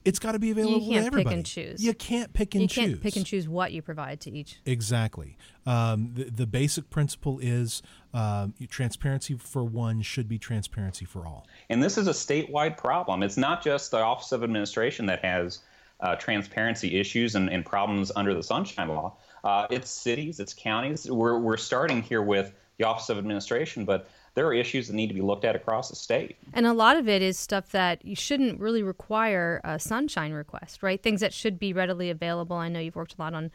it's 0.08 0.20
got 0.20 0.32
to 0.32 0.40
be 0.40 0.52
available 0.52 0.80
you 0.80 0.94
can't 0.94 1.02
to 1.02 1.08
everybody. 1.08 1.24
Pick 1.26 1.36
and 1.36 1.46
choose. 1.46 1.84
You 1.84 1.94
can't 1.94 2.32
pick 2.32 2.56
and 2.56 2.62
you 2.62 2.68
choose. 2.70 2.78
You 2.78 2.90
can't 2.92 3.04
pick 3.04 3.16
and 3.18 3.26
choose 3.26 3.50
what 3.50 3.74
you 3.74 3.82
provide 3.82 4.22
to 4.22 4.32
each. 4.32 4.60
Exactly. 4.66 5.38
Um, 5.66 6.12
the, 6.14 6.24
the, 6.24 6.48
basic 6.48 6.90
principle 6.90 7.40
is 7.40 7.82
um, 8.14 8.54
transparency 8.70 9.36
for 9.36 9.66
one 9.66 10.02
should 10.02 10.30
be 10.30 10.40
transparency 10.40 11.04
for 11.04 11.28
all. 11.28 11.46
And 11.70 11.84
this 11.84 11.98
is 11.98 12.08
a 12.08 12.12
statewide 12.12 12.78
problem. 12.78 13.22
It's 13.22 13.36
not 13.36 13.62
just 13.62 13.92
the 13.92 14.00
Office 14.00 14.32
of 14.32 14.44
Administration 14.44 15.08
that 15.08 15.26
has 15.26 15.60
uh, 16.00 16.16
transparency 16.16 16.98
issues 16.98 17.36
and, 17.36 17.50
and, 17.50 17.66
problems 17.66 18.12
under 18.16 18.34
the 18.34 18.44
Sunshine 18.44 18.88
Law. 18.88 19.18
Uh, 19.44 19.68
it's 19.70 19.90
cities, 19.90 20.40
it's 20.40 20.54
counties. 20.54 21.10
We're, 21.10 21.38
we're 21.38 21.58
starting 21.58 22.02
here 22.02 22.22
with 22.22 22.54
the 22.78 22.86
Office 22.86 23.10
of 23.10 23.18
Administration, 23.18 23.84
but 23.84 24.08
there 24.38 24.46
are 24.46 24.54
issues 24.54 24.86
that 24.86 24.94
need 24.94 25.08
to 25.08 25.16
be 25.16 25.22
looked 25.22 25.44
at 25.46 25.56
across 25.56 25.90
the 25.90 25.96
state. 25.96 26.38
And 26.54 26.68
a 26.68 26.74
lot 26.74 26.96
of 26.96 27.10
it 27.10 27.24
is 27.24 27.40
stuff 27.40 27.72
that 27.72 28.06
you 28.06 28.16
shouldn't 28.16 28.60
really 28.60 28.84
require 28.84 29.60
a 29.64 29.80
sunshine 29.80 30.32
request, 30.32 30.84
right? 30.84 31.02
Things 31.02 31.22
that 31.22 31.34
should 31.34 31.58
be 31.58 31.74
readily 31.74 32.12
available. 32.12 32.56
I 32.56 32.70
know 32.70 32.80
you've 32.80 32.96
worked 32.96 33.16
a 33.18 33.22
lot 33.22 33.34
on 33.34 33.50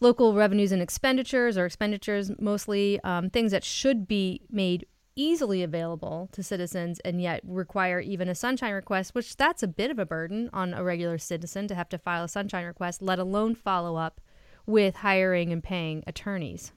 local 0.00 0.34
revenues 0.34 0.72
and 0.72 0.82
expenditures 0.82 1.56
or 1.56 1.64
expenditures 1.64 2.32
mostly, 2.40 2.98
um, 3.04 3.30
things 3.30 3.52
that 3.52 3.62
should 3.62 4.08
be 4.08 4.40
made 4.50 4.84
easily 5.14 5.62
available 5.62 6.28
to 6.32 6.42
citizens 6.42 6.98
and 7.04 7.22
yet 7.22 7.40
require 7.46 8.00
even 8.00 8.28
a 8.28 8.34
sunshine 8.34 8.72
request, 8.72 9.14
which 9.14 9.36
that's 9.36 9.62
a 9.62 9.68
bit 9.68 9.92
of 9.92 10.00
a 10.00 10.04
burden 10.04 10.50
on 10.52 10.74
a 10.74 10.82
regular 10.82 11.18
citizen 11.18 11.68
to 11.68 11.74
have 11.76 11.88
to 11.88 11.98
file 11.98 12.24
a 12.24 12.28
sunshine 12.28 12.64
request, 12.64 13.00
let 13.00 13.20
alone 13.20 13.54
follow 13.54 13.94
up 13.94 14.20
with 14.66 14.96
hiring 14.96 15.52
and 15.52 15.62
paying 15.62 16.02
attorneys. 16.04 16.72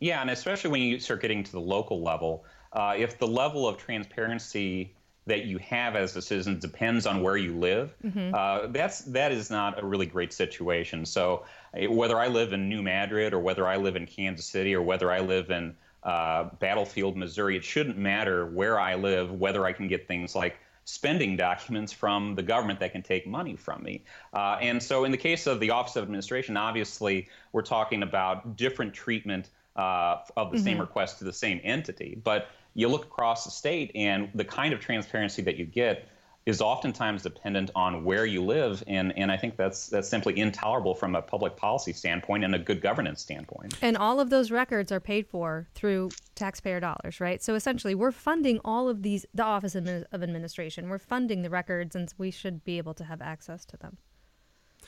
Yeah, 0.00 0.20
and 0.20 0.30
especially 0.30 0.70
when 0.70 0.82
you 0.82 0.98
start 0.98 1.22
getting 1.22 1.44
to 1.44 1.52
the 1.52 1.60
local 1.60 2.02
level, 2.02 2.44
uh, 2.72 2.94
if 2.96 3.18
the 3.18 3.26
level 3.26 3.66
of 3.66 3.78
transparency 3.78 4.94
that 5.26 5.44
you 5.44 5.58
have 5.58 5.94
as 5.94 6.16
a 6.16 6.22
citizen 6.22 6.58
depends 6.58 7.06
on 7.06 7.22
where 7.22 7.36
you 7.36 7.56
live, 7.56 7.94
mm-hmm. 8.04 8.34
uh, 8.34 8.66
that's 8.68 9.00
that 9.00 9.30
is 9.30 9.50
not 9.50 9.82
a 9.82 9.86
really 9.86 10.06
great 10.06 10.32
situation. 10.32 11.04
So 11.04 11.44
uh, 11.74 11.90
whether 11.90 12.18
I 12.18 12.28
live 12.28 12.52
in 12.52 12.68
New 12.68 12.82
Madrid 12.82 13.32
or 13.32 13.38
whether 13.38 13.66
I 13.66 13.76
live 13.76 13.96
in 13.96 14.06
Kansas 14.06 14.46
City 14.46 14.74
or 14.74 14.82
whether 14.82 15.12
I 15.12 15.20
live 15.20 15.50
in 15.50 15.76
uh, 16.02 16.44
Battlefield, 16.58 17.16
Missouri, 17.16 17.56
it 17.56 17.64
shouldn't 17.64 17.98
matter 17.98 18.46
where 18.46 18.80
I 18.80 18.94
live 18.94 19.32
whether 19.32 19.66
I 19.66 19.72
can 19.72 19.88
get 19.88 20.08
things 20.08 20.34
like 20.34 20.58
spending 20.84 21.36
documents 21.36 21.92
from 21.92 22.34
the 22.34 22.42
government 22.42 22.80
that 22.80 22.92
can 22.92 23.02
take 23.02 23.26
money 23.26 23.54
from 23.54 23.82
me. 23.82 24.02
Uh, 24.32 24.56
and 24.62 24.82
so, 24.82 25.04
in 25.04 25.10
the 25.10 25.18
case 25.18 25.46
of 25.46 25.60
the 25.60 25.70
Office 25.70 25.96
of 25.96 26.04
Administration, 26.04 26.56
obviously, 26.56 27.28
we're 27.52 27.62
talking 27.62 28.02
about 28.02 28.56
different 28.56 28.94
treatment 28.94 29.50
uh, 29.78 30.18
of 30.36 30.50
the 30.50 30.56
mm-hmm. 30.56 30.64
same 30.64 30.80
request 30.80 31.18
to 31.18 31.24
the 31.24 31.32
same 31.32 31.60
entity. 31.64 32.20
But 32.22 32.48
you 32.74 32.88
look 32.88 33.04
across 33.04 33.44
the 33.44 33.50
state, 33.50 33.90
and 33.94 34.28
the 34.34 34.44
kind 34.44 34.74
of 34.74 34.80
transparency 34.80 35.42
that 35.42 35.56
you 35.56 35.64
get 35.64 36.08
is 36.46 36.62
oftentimes 36.62 37.22
dependent 37.22 37.70
on 37.74 38.04
where 38.04 38.24
you 38.24 38.42
live, 38.42 38.82
and, 38.86 39.16
and 39.18 39.30
I 39.30 39.36
think 39.36 39.56
that's 39.56 39.88
that's 39.88 40.08
simply 40.08 40.38
intolerable 40.38 40.94
from 40.94 41.14
a 41.14 41.20
public 41.20 41.56
policy 41.56 41.92
standpoint 41.92 42.42
and 42.42 42.54
a 42.54 42.58
good 42.58 42.80
governance 42.80 43.20
standpoint. 43.20 43.74
And 43.82 43.98
all 43.98 44.18
of 44.18 44.30
those 44.30 44.50
records 44.50 44.90
are 44.90 44.98
paid 44.98 45.26
for 45.26 45.68
through 45.74 46.10
taxpayer 46.34 46.80
dollars, 46.80 47.20
right? 47.20 47.42
So 47.42 47.54
essentially, 47.54 47.94
we're 47.94 48.12
funding 48.12 48.60
all 48.64 48.88
of 48.88 49.02
these, 49.02 49.26
the 49.34 49.44
Office 49.44 49.74
of 49.74 49.86
Administration. 50.22 50.88
We're 50.88 50.98
funding 50.98 51.42
the 51.42 51.50
records, 51.50 51.94
and 51.94 52.12
we 52.16 52.30
should 52.30 52.64
be 52.64 52.78
able 52.78 52.94
to 52.94 53.04
have 53.04 53.20
access 53.20 53.66
to 53.66 53.76
them. 53.76 53.98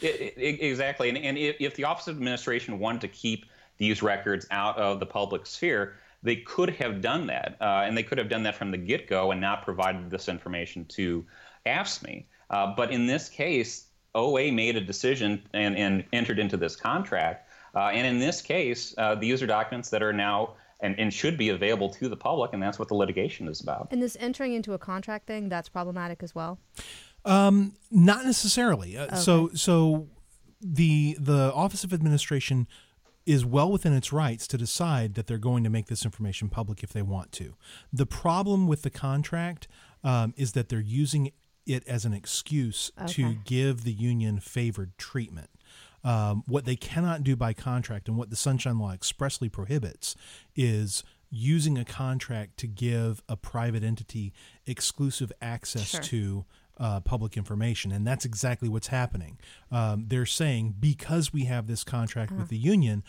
It, 0.00 0.34
it, 0.38 0.62
exactly, 0.62 1.10
and, 1.10 1.18
and 1.18 1.36
if, 1.36 1.56
if 1.60 1.74
the 1.74 1.84
Office 1.84 2.08
of 2.08 2.16
Administration 2.16 2.78
wanted 2.78 3.02
to 3.02 3.08
keep 3.08 3.44
these 3.80 4.02
records 4.02 4.46
out 4.50 4.76
of 4.76 5.00
the 5.00 5.06
public 5.06 5.46
sphere, 5.46 5.94
they 6.22 6.36
could 6.36 6.68
have 6.68 7.00
done 7.00 7.26
that. 7.26 7.56
Uh, 7.60 7.82
and 7.84 7.96
they 7.96 8.02
could 8.02 8.18
have 8.18 8.28
done 8.28 8.42
that 8.42 8.54
from 8.54 8.70
the 8.70 8.76
get 8.76 9.08
go 9.08 9.32
and 9.32 9.40
not 9.40 9.64
provided 9.64 10.10
this 10.10 10.28
information 10.28 10.84
to 10.84 11.24
AFSCME. 11.66 12.26
Uh, 12.50 12.74
but 12.76 12.92
in 12.92 13.06
this 13.06 13.30
case, 13.30 13.86
OA 14.14 14.52
made 14.52 14.76
a 14.76 14.80
decision 14.82 15.42
and, 15.54 15.76
and 15.76 16.04
entered 16.12 16.38
into 16.38 16.58
this 16.58 16.76
contract. 16.76 17.48
Uh, 17.74 17.86
and 17.86 18.06
in 18.06 18.18
this 18.18 18.42
case, 18.42 18.94
uh, 18.98 19.14
these 19.14 19.42
are 19.42 19.46
documents 19.46 19.88
that 19.90 20.02
are 20.02 20.12
now 20.12 20.54
and, 20.80 20.98
and, 20.98 21.12
should 21.12 21.36
be 21.36 21.50
available 21.50 21.90
to 21.90 22.08
the 22.08 22.16
public, 22.16 22.52
and 22.52 22.62
that's 22.62 22.78
what 22.78 22.88
the 22.88 22.94
litigation 22.94 23.46
is 23.48 23.60
about. 23.60 23.88
And 23.90 24.02
this 24.02 24.16
entering 24.18 24.54
into 24.54 24.72
a 24.72 24.78
contract 24.78 25.26
thing, 25.26 25.48
that's 25.48 25.68
problematic 25.68 26.22
as 26.22 26.34
well? 26.34 26.58
Um, 27.24 27.74
not 27.90 28.24
necessarily. 28.24 28.96
Uh, 28.96 29.04
okay. 29.04 29.16
So, 29.16 29.50
so 29.54 30.08
the 30.60 31.16
the 31.20 31.52
Office 31.54 31.84
of 31.84 31.92
Administration 31.92 32.66
is 33.26 33.44
well 33.44 33.70
within 33.70 33.92
its 33.92 34.12
rights 34.12 34.46
to 34.48 34.58
decide 34.58 35.14
that 35.14 35.26
they're 35.26 35.38
going 35.38 35.62
to 35.64 35.70
make 35.70 35.86
this 35.86 36.04
information 36.04 36.48
public 36.48 36.82
if 36.82 36.92
they 36.92 37.02
want 37.02 37.32
to. 37.32 37.54
The 37.92 38.06
problem 38.06 38.66
with 38.66 38.82
the 38.82 38.90
contract 38.90 39.68
um, 40.02 40.34
is 40.36 40.52
that 40.52 40.68
they're 40.68 40.80
using 40.80 41.32
it 41.66 41.86
as 41.86 42.04
an 42.04 42.12
excuse 42.12 42.90
okay. 43.00 43.12
to 43.12 43.34
give 43.44 43.84
the 43.84 43.92
union 43.92 44.40
favored 44.40 44.96
treatment. 44.98 45.50
Um, 46.02 46.44
what 46.46 46.64
they 46.64 46.76
cannot 46.76 47.22
do 47.22 47.36
by 47.36 47.52
contract 47.52 48.08
and 48.08 48.16
what 48.16 48.30
the 48.30 48.36
Sunshine 48.36 48.78
Law 48.78 48.92
expressly 48.92 49.50
prohibits 49.50 50.16
is 50.56 51.04
using 51.30 51.78
a 51.78 51.84
contract 51.84 52.56
to 52.58 52.66
give 52.66 53.22
a 53.28 53.36
private 53.36 53.84
entity 53.84 54.32
exclusive 54.66 55.30
access 55.40 55.90
sure. 55.90 56.00
to 56.00 56.44
uh, 56.80 56.98
public 57.00 57.36
information, 57.36 57.92
and 57.92 58.06
that's 58.06 58.24
exactly 58.24 58.68
what's 58.68 58.88
happening. 58.88 59.38
Um, 59.70 60.06
they're 60.08 60.26
saying 60.26 60.76
because 60.80 61.32
we 61.32 61.44
have 61.44 61.66
this 61.66 61.84
contract 61.84 62.32
uh-huh. 62.32 62.40
with 62.40 62.48
the 62.48 62.56
union, 62.56 63.04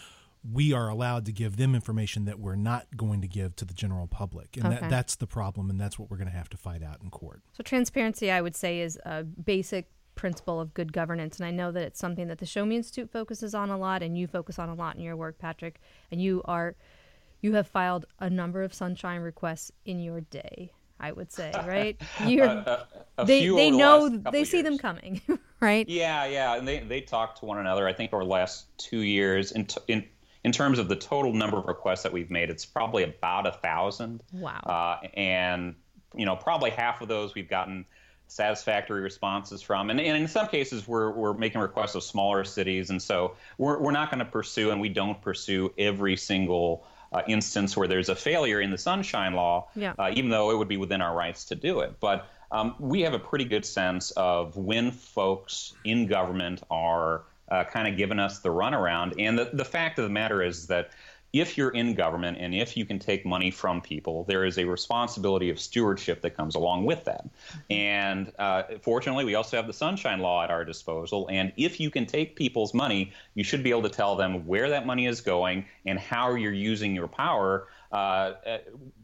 we 0.50 0.74
are 0.74 0.90
allowed 0.90 1.26
to 1.26 1.32
give 1.32 1.56
them 1.56 1.74
information 1.74 2.26
that 2.26 2.40
we're 2.40 2.56
not 2.56 2.98
going 2.98 3.22
to 3.22 3.28
give 3.28 3.56
to 3.56 3.66
the 3.66 3.74
general 3.74 4.08
public. 4.08 4.58
And 4.58 4.66
Okay. 4.66 4.82
that, 4.82 4.90
that's 4.90 5.16
the 5.16 5.28
problem, 5.28 5.70
and 5.70 5.80
that's 5.80 5.98
what 5.98 6.12
we're 6.12 6.18
going 6.18 6.30
to 6.30 6.36
have 6.36 6.50
to 6.50 6.58
fight 6.58 6.84
out 6.84 6.98
in 7.02 7.10
court. 7.10 7.42
So 7.54 7.64
transparency, 7.64 8.30
I 8.30 8.42
would 8.42 8.56
say, 8.56 8.82
is 8.82 9.00
a 9.06 9.24
basic 9.24 9.90
principle 10.16 10.60
of 10.60 10.74
good 10.74 10.92
governance, 10.92 11.38
and 11.38 11.46
I 11.46 11.52
know 11.52 11.72
that 11.72 11.84
it's 11.84 12.00
something 12.00 12.28
that 12.28 12.40
the 12.40 12.46
Show 12.46 12.66
Me 12.66 12.76
Institute 12.76 13.10
focuses 13.10 13.56
on 13.56 13.70
a 13.70 13.78
lot, 13.78 14.04
and 14.04 14.18
you 14.18 14.28
focus 14.28 14.60
on 14.60 14.68
a 14.68 14.76
lot 14.76 14.96
in 14.98 15.02
your 15.02 15.16
work, 15.16 15.38
Patrick. 15.38 15.80
And 16.12 16.22
you 16.22 16.42
are, 16.46 16.76
you 17.40 17.54
have 17.54 17.68
filed 17.68 18.06
a 18.20 18.30
number 18.30 18.64
of 18.64 18.74
sunshine 18.74 19.22
requests 19.22 19.72
in 19.86 20.00
your 20.00 20.22
day. 20.22 20.74
I 21.02 21.12
would 21.12 21.32
say, 21.32 21.52
right? 21.66 22.00
You're, 22.26 22.46
A, 22.46 22.88
a 23.18 23.26
they 23.26 23.42
few 23.42 23.56
they 23.56 23.72
over 23.72 24.10
the 24.10 24.18
know 24.18 24.32
they 24.32 24.46
see 24.46 24.62
them 24.62 24.78
coming, 24.78 25.22
right? 25.60 25.90
Yeah, 25.90 26.26
yeah, 26.26 26.56
and 26.56 26.68
they 26.68 26.80
they 26.80 27.02
talk 27.02 27.40
to 27.40 27.46
one 27.46 27.58
another. 27.58 27.88
I 27.88 27.94
think 27.94 28.14
over 28.14 28.24
the 28.24 28.30
last 28.30 28.66
two 28.78 29.02
years, 29.02 29.52
in 29.52 29.66
t- 29.66 29.82
in 29.88 30.06
in 30.44 30.52
terms 30.52 30.80
of 30.80 30.88
the 30.88 30.96
total 30.96 31.34
number 31.34 31.58
of 31.58 31.66
requests 31.66 32.04
that 32.04 32.14
we've 32.14 32.32
made, 32.32 32.50
it's 32.50 32.66
probably 32.66 33.04
about 33.04 33.48
a 33.48 33.52
thousand. 33.52 34.24
Wow. 34.32 34.60
Uh, 34.60 35.08
and 35.16 35.76
you 36.16 36.26
know, 36.26 36.36
probably 36.36 36.70
half 36.70 37.02
of 37.02 37.08
those 37.08 37.36
we've 37.36 37.50
gotten 37.50 37.86
satisfactory 38.28 39.02
responses 39.02 39.62
from, 39.62 39.90
and, 39.90 40.00
and 40.00 40.18
in 40.18 40.28
some 40.28 40.48
cases 40.48 40.88
we're 40.88 41.12
we're 41.12 41.34
making 41.34 41.62
requests 41.62 41.96
of 41.96 42.04
smaller 42.04 42.44
cities, 42.44 42.90
and 42.90 43.02
so 43.02 43.36
we're 43.58 43.80
we're 43.80 43.92
not 43.92 44.10
going 44.10 44.20
to 44.20 44.32
pursue, 44.32 44.72
and 44.72 44.80
we 44.80 44.90
don't 44.90 45.22
pursue 45.22 45.74
every 45.78 46.16
single. 46.16 46.86
Uh, 47.14 47.22
instance 47.28 47.76
where 47.76 47.90
there's 47.90 48.08
a 48.08 48.16
failure 48.16 48.62
in 48.62 48.72
the 48.72 48.78
Sunshine 48.78 49.34
Law, 49.34 49.68
Yeah. 49.76 49.94
uh, 50.00 50.12
even 50.14 50.30
though 50.30 50.52
it 50.52 50.58
would 50.58 50.70
be 50.70 50.78
within 50.78 51.02
our 51.02 51.14
rights 51.14 51.44
to 51.46 51.56
do 51.56 51.82
it. 51.82 52.00
But 52.00 52.26
um, 52.54 52.74
we 52.80 53.02
have 53.02 53.14
a 53.14 53.20
pretty 53.20 53.44
good 53.44 53.66
sense 53.66 54.12
of 54.12 54.56
when 54.56 54.92
folks 54.92 55.74
in 55.84 56.08
government 56.08 56.64
are 56.72 57.24
uh, 57.50 57.66
kind 57.66 57.90
of 57.90 57.98
giving 57.98 58.18
us 58.18 58.40
the 58.40 58.48
runaround. 58.48 59.16
And 59.20 59.38
the, 59.38 59.50
the 59.52 59.66
fact 59.66 60.00
of 60.00 60.06
the 60.06 60.10
matter 60.10 60.42
is 60.42 60.68
that 60.68 60.92
if 61.34 61.58
you're 61.58 61.70
in 61.70 61.94
government 61.94 62.38
and 62.40 62.54
if 62.54 62.76
you 62.76 62.86
can 62.86 63.00
take 63.00 63.26
money 63.26 63.52
from 63.52 63.82
people, 63.82 64.26
there 64.26 64.44
is 64.44 64.58
a 64.58 64.66
responsibility 64.66 65.50
of 65.50 65.60
stewardship 65.60 66.22
that 66.22 66.36
comes 66.36 66.56
along 66.56 66.86
with 66.86 67.06
that. 67.06 67.26
And 67.70 68.32
uh, 68.38 68.64
fortunately, 68.82 69.24
we 69.24 69.36
also 69.36 69.56
have 69.58 69.68
the 69.68 69.74
Sunshine 69.74 70.20
Law 70.20 70.44
at 70.44 70.52
our 70.52 70.66
disposal. 70.66 71.28
And 71.32 71.54
if 71.56 71.80
you 71.80 71.90
can 71.90 72.06
take 72.06 72.36
people's 72.36 72.74
money, 72.74 73.14
you 73.34 73.44
should 73.44 73.64
be 73.64 73.70
able 73.70 73.84
to 73.84 73.90
tell 73.90 74.16
them 74.16 74.46
where 74.46 74.70
that 74.70 74.86
money 74.86 75.08
is 75.08 75.22
going 75.22 75.66
and 75.86 75.98
how 75.98 76.36
you're 76.36 76.52
using 76.52 76.94
your 76.96 77.08
power. 77.08 77.68
Uh, 77.92 78.36
uh, 78.48 78.58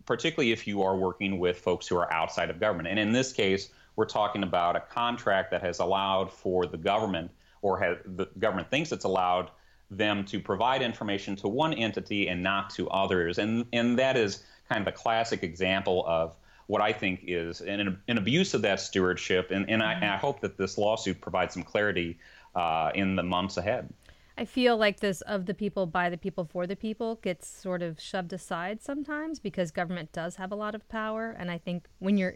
particularly 0.05 0.53
if 0.53 0.65
you 0.65 0.81
are 0.81 0.95
working 0.95 1.39
with 1.39 1.59
folks 1.59 1.85
who 1.85 1.97
are 1.97 2.11
outside 2.13 2.49
of 2.49 2.57
government. 2.57 2.87
And 2.87 2.97
in 2.97 3.11
this 3.11 3.33
case, 3.33 3.69
we're 3.97 4.05
talking 4.05 4.43
about 4.43 4.77
a 4.77 4.79
contract 4.79 5.51
that 5.51 5.61
has 5.61 5.79
allowed 5.79 6.31
for 6.31 6.65
the 6.65 6.77
government, 6.77 7.29
or 7.61 7.77
has, 7.79 7.97
the 8.05 8.27
government 8.39 8.71
thinks 8.71 8.93
it's 8.93 9.03
allowed 9.03 9.51
them 9.89 10.25
to 10.25 10.39
provide 10.39 10.81
information 10.81 11.35
to 11.37 11.47
one 11.47 11.73
entity 11.73 12.27
and 12.27 12.43
not 12.43 12.69
to 12.71 12.89
others. 12.89 13.37
And, 13.37 13.65
and 13.71 13.97
that 13.99 14.17
is 14.17 14.43
kind 14.69 14.81
of 14.81 14.87
a 14.87 14.91
classic 14.91 15.43
example 15.43 16.03
of 16.07 16.35
what 16.67 16.81
I 16.81 16.91
think 16.91 17.21
is 17.25 17.61
an, 17.61 17.97
an 18.07 18.17
abuse 18.17 18.53
of 18.53 18.61
that 18.63 18.81
stewardship. 18.81 19.51
And, 19.51 19.69
and, 19.69 19.81
I, 19.81 19.93
and 19.93 20.05
I 20.05 20.17
hope 20.17 20.41
that 20.41 20.57
this 20.57 20.77
lawsuit 20.77 21.21
provides 21.21 21.53
some 21.53 21.63
clarity 21.63 22.19
uh, 22.55 22.91
in 22.93 23.15
the 23.15 23.23
months 23.23 23.57
ahead. 23.57 23.87
I 24.37 24.45
feel 24.45 24.77
like 24.77 24.99
this 24.99 25.21
of 25.21 25.45
the 25.45 25.53
people, 25.53 25.87
by 25.87 26.09
the 26.09 26.17
people, 26.17 26.45
for 26.45 26.67
the 26.67 26.75
people 26.75 27.15
gets 27.15 27.47
sort 27.47 27.81
of 27.81 27.99
shoved 27.99 28.33
aside 28.33 28.83
sometimes 28.83 29.39
because 29.39 29.71
government 29.71 30.11
does 30.11 30.35
have 30.35 30.51
a 30.51 30.55
lot 30.55 30.75
of 30.75 30.87
power. 30.89 31.35
And 31.39 31.49
I 31.49 31.57
think 31.57 31.87
when 31.99 32.17
you're 32.17 32.35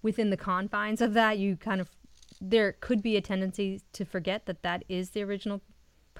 within 0.00 0.30
the 0.30 0.36
confines 0.36 1.00
of 1.02 1.12
that, 1.14 1.38
you 1.38 1.56
kind 1.56 1.80
of, 1.80 1.90
there 2.40 2.76
could 2.80 3.02
be 3.02 3.16
a 3.16 3.20
tendency 3.20 3.82
to 3.92 4.04
forget 4.04 4.46
that 4.46 4.62
that 4.62 4.84
is 4.88 5.10
the 5.10 5.22
original 5.22 5.60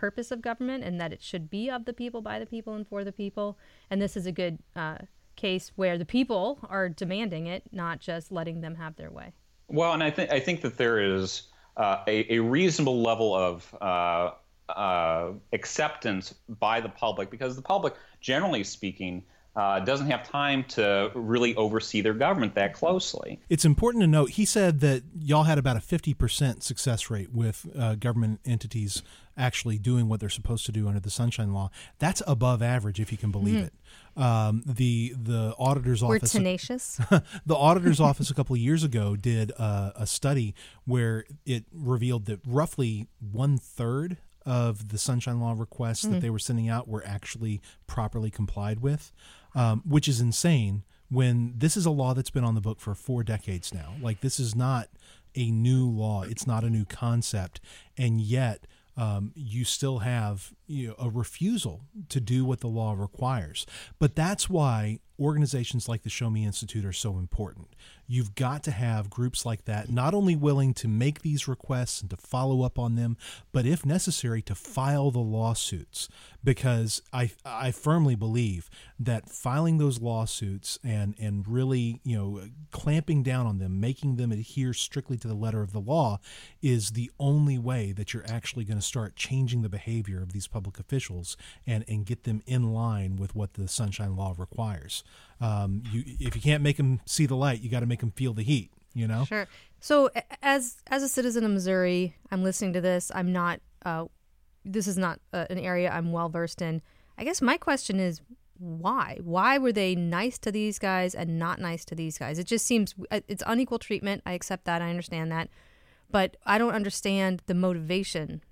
purpose 0.02 0.32
of 0.32 0.42
government 0.42 0.82
and 0.82 1.00
that 1.00 1.12
it 1.12 1.22
should 1.22 1.48
be 1.48 1.70
of 1.70 1.84
the 1.84 1.92
people, 1.92 2.20
by 2.20 2.40
the 2.40 2.44
people, 2.44 2.74
and 2.74 2.88
for 2.88 3.04
the 3.04 3.12
people. 3.12 3.56
And 3.88 4.02
this 4.02 4.16
is 4.16 4.26
a 4.26 4.32
good 4.32 4.58
uh, 4.74 4.98
case 5.36 5.70
where 5.76 5.96
the 5.96 6.04
people 6.04 6.58
are 6.68 6.88
demanding 6.88 7.46
it, 7.46 7.62
not 7.70 8.00
just 8.00 8.32
letting 8.32 8.62
them 8.62 8.74
have 8.74 8.96
their 8.96 9.12
way. 9.12 9.32
Well, 9.68 9.92
and 9.92 10.02
I 10.02 10.10
think 10.10 10.32
I 10.32 10.40
think 10.40 10.60
that 10.62 10.76
there 10.76 10.98
is 10.98 11.42
uh, 11.76 11.98
a, 12.08 12.34
a 12.34 12.40
reasonable 12.40 13.00
level 13.00 13.32
of 13.32 13.74
uh, 13.80 14.30
uh, 14.68 15.34
acceptance 15.52 16.34
by 16.48 16.80
the 16.80 16.88
public 16.88 17.30
because 17.30 17.54
the 17.54 17.62
public, 17.62 17.94
generally 18.20 18.64
speaking, 18.64 19.22
uh, 19.54 19.78
doesn't 19.80 20.10
have 20.10 20.28
time 20.28 20.64
to 20.64 21.12
really 21.14 21.54
oversee 21.54 22.00
their 22.00 22.14
government 22.14 22.56
that 22.56 22.74
closely. 22.74 23.40
It's 23.48 23.64
important 23.64 24.02
to 24.02 24.08
note, 24.08 24.30
he 24.30 24.44
said 24.44 24.80
that 24.80 25.04
y'all 25.16 25.44
had 25.44 25.58
about 25.58 25.76
a 25.76 25.80
50% 25.80 26.62
success 26.62 27.08
rate 27.08 27.32
with 27.32 27.68
uh, 27.78 27.94
government 27.94 28.40
entities 28.44 29.02
actually 29.36 29.78
doing 29.78 30.08
what 30.08 30.20
they're 30.20 30.28
supposed 30.28 30.66
to 30.66 30.72
do 30.72 30.88
under 30.88 31.00
the 31.00 31.10
Sunshine 31.10 31.52
Law. 31.52 31.70
That's 31.98 32.22
above 32.26 32.62
average, 32.62 33.00
if 33.00 33.12
you 33.12 33.18
can 33.18 33.30
believe 33.30 33.58
it. 33.64 33.72
Um, 34.20 34.62
the 34.66 35.14
the 35.16 35.54
auditor's 35.58 36.02
We're 36.02 36.16
office 36.16 36.32
tenacious. 36.32 37.00
the 37.46 37.54
auditor's 37.54 38.00
office 38.00 38.30
a 38.30 38.34
couple 38.34 38.54
of 38.54 38.60
years 38.60 38.84
ago 38.84 39.16
did 39.16 39.50
a, 39.52 39.92
a 39.96 40.06
study 40.06 40.54
where 40.84 41.24
it 41.46 41.64
revealed 41.72 42.26
that 42.26 42.40
roughly 42.46 43.08
one 43.20 43.56
third 43.58 44.18
of 44.44 44.88
the 44.88 44.98
Sunshine 44.98 45.40
Law 45.40 45.54
requests 45.56 46.02
that 46.02 46.20
they 46.20 46.30
were 46.30 46.38
sending 46.38 46.68
out 46.68 46.88
were 46.88 47.04
actually 47.06 47.60
properly 47.86 48.30
complied 48.30 48.80
with, 48.80 49.12
um, 49.54 49.82
which 49.86 50.08
is 50.08 50.20
insane. 50.20 50.84
When 51.10 51.54
this 51.56 51.76
is 51.76 51.84
a 51.84 51.90
law 51.90 52.14
that's 52.14 52.30
been 52.30 52.44
on 52.44 52.54
the 52.54 52.60
book 52.60 52.80
for 52.80 52.94
four 52.94 53.22
decades 53.22 53.74
now, 53.74 53.94
like 54.00 54.20
this 54.20 54.40
is 54.40 54.54
not 54.56 54.88
a 55.34 55.50
new 55.50 55.88
law, 55.88 56.22
it's 56.22 56.46
not 56.46 56.64
a 56.64 56.70
new 56.70 56.84
concept, 56.84 57.60
and 57.98 58.20
yet 58.20 58.66
um, 58.96 59.32
you 59.34 59.64
still 59.64 60.00
have 60.00 60.52
you 60.66 60.88
know, 60.88 60.94
a 60.98 61.10
refusal 61.10 61.82
to 62.08 62.20
do 62.20 62.44
what 62.44 62.60
the 62.60 62.68
law 62.68 62.92
requires. 62.92 63.66
But 63.98 64.14
that's 64.14 64.50
why 64.50 65.00
organizations 65.22 65.88
like 65.88 66.02
the 66.02 66.10
Show 66.10 66.30
Me 66.30 66.44
Institute 66.44 66.84
are 66.84 66.92
so 66.92 67.18
important. 67.18 67.68
You've 68.06 68.34
got 68.34 68.62
to 68.64 68.72
have 68.72 69.08
groups 69.08 69.46
like 69.46 69.64
that 69.64 69.90
not 69.90 70.12
only 70.12 70.36
willing 70.36 70.74
to 70.74 70.88
make 70.88 71.22
these 71.22 71.48
requests 71.48 72.00
and 72.00 72.10
to 72.10 72.16
follow 72.16 72.62
up 72.62 72.78
on 72.78 72.94
them, 72.96 73.16
but 73.52 73.64
if 73.64 73.86
necessary, 73.86 74.42
to 74.42 74.54
file 74.54 75.10
the 75.10 75.20
lawsuits. 75.20 76.08
Because 76.44 77.00
I 77.12 77.30
I 77.44 77.70
firmly 77.70 78.16
believe 78.16 78.68
that 78.98 79.30
filing 79.30 79.78
those 79.78 80.00
lawsuits 80.00 80.78
and 80.84 81.14
and 81.18 81.46
really 81.46 82.00
you 82.04 82.16
know 82.16 82.42
clamping 82.70 83.22
down 83.22 83.46
on 83.46 83.58
them, 83.58 83.80
making 83.80 84.16
them 84.16 84.32
adhere 84.32 84.74
strictly 84.74 85.16
to 85.18 85.28
the 85.28 85.34
letter 85.34 85.62
of 85.62 85.72
the 85.72 85.80
law, 85.80 86.18
is 86.60 86.90
the 86.90 87.10
only 87.18 87.58
way 87.58 87.92
that 87.92 88.12
you're 88.12 88.26
actually 88.28 88.64
going 88.64 88.78
to 88.78 88.84
start 88.84 89.16
changing 89.16 89.62
the 89.62 89.68
behavior 89.68 90.20
of 90.20 90.32
these 90.32 90.48
public 90.48 90.78
officials 90.78 91.36
and 91.66 91.84
and 91.88 92.04
get 92.04 92.24
them 92.24 92.42
in 92.46 92.72
line 92.74 93.16
with 93.16 93.34
what 93.34 93.54
the 93.54 93.68
Sunshine 93.68 94.16
Law 94.16 94.34
requires. 94.36 95.04
Um, 95.40 95.82
you 95.90 96.04
if 96.20 96.36
you 96.36 96.42
can't 96.42 96.62
make 96.62 96.76
them 96.76 97.00
see 97.06 97.26
the 97.26 97.36
light, 97.36 97.60
you 97.60 97.70
got 97.70 97.80
to 97.80 97.86
make 97.86 98.00
them 98.00 98.12
feel 98.12 98.32
the 98.32 98.42
heat. 98.42 98.70
You 98.94 99.08
know. 99.08 99.24
Sure. 99.24 99.48
So 99.80 100.10
as 100.42 100.76
as 100.86 101.02
a 101.02 101.08
citizen 101.08 101.44
of 101.44 101.50
Missouri, 101.50 102.16
I'm 102.30 102.42
listening 102.42 102.72
to 102.74 102.80
this. 102.80 103.10
I'm 103.14 103.32
not. 103.32 103.60
Uh, 103.84 104.06
this 104.64 104.86
is 104.86 104.96
not 104.96 105.20
uh, 105.32 105.46
an 105.50 105.58
area 105.58 105.90
I'm 105.90 106.12
well 106.12 106.28
versed 106.28 106.62
in. 106.62 106.82
I 107.18 107.24
guess 107.24 107.42
my 107.42 107.56
question 107.56 107.98
is 107.98 108.20
why? 108.58 109.18
Why 109.22 109.58
were 109.58 109.72
they 109.72 109.96
nice 109.96 110.38
to 110.38 110.52
these 110.52 110.78
guys 110.78 111.16
and 111.16 111.38
not 111.38 111.58
nice 111.58 111.84
to 111.86 111.96
these 111.96 112.16
guys? 112.16 112.38
It 112.38 112.46
just 112.46 112.64
seems 112.64 112.94
uh, 113.10 113.20
it's 113.26 113.42
unequal 113.46 113.80
treatment. 113.80 114.22
I 114.24 114.32
accept 114.32 114.66
that. 114.66 114.80
I 114.80 114.88
understand 114.88 115.32
that, 115.32 115.48
but 116.10 116.36
I 116.46 116.58
don't 116.58 116.74
understand 116.74 117.42
the 117.46 117.54
motivation, 117.54 118.42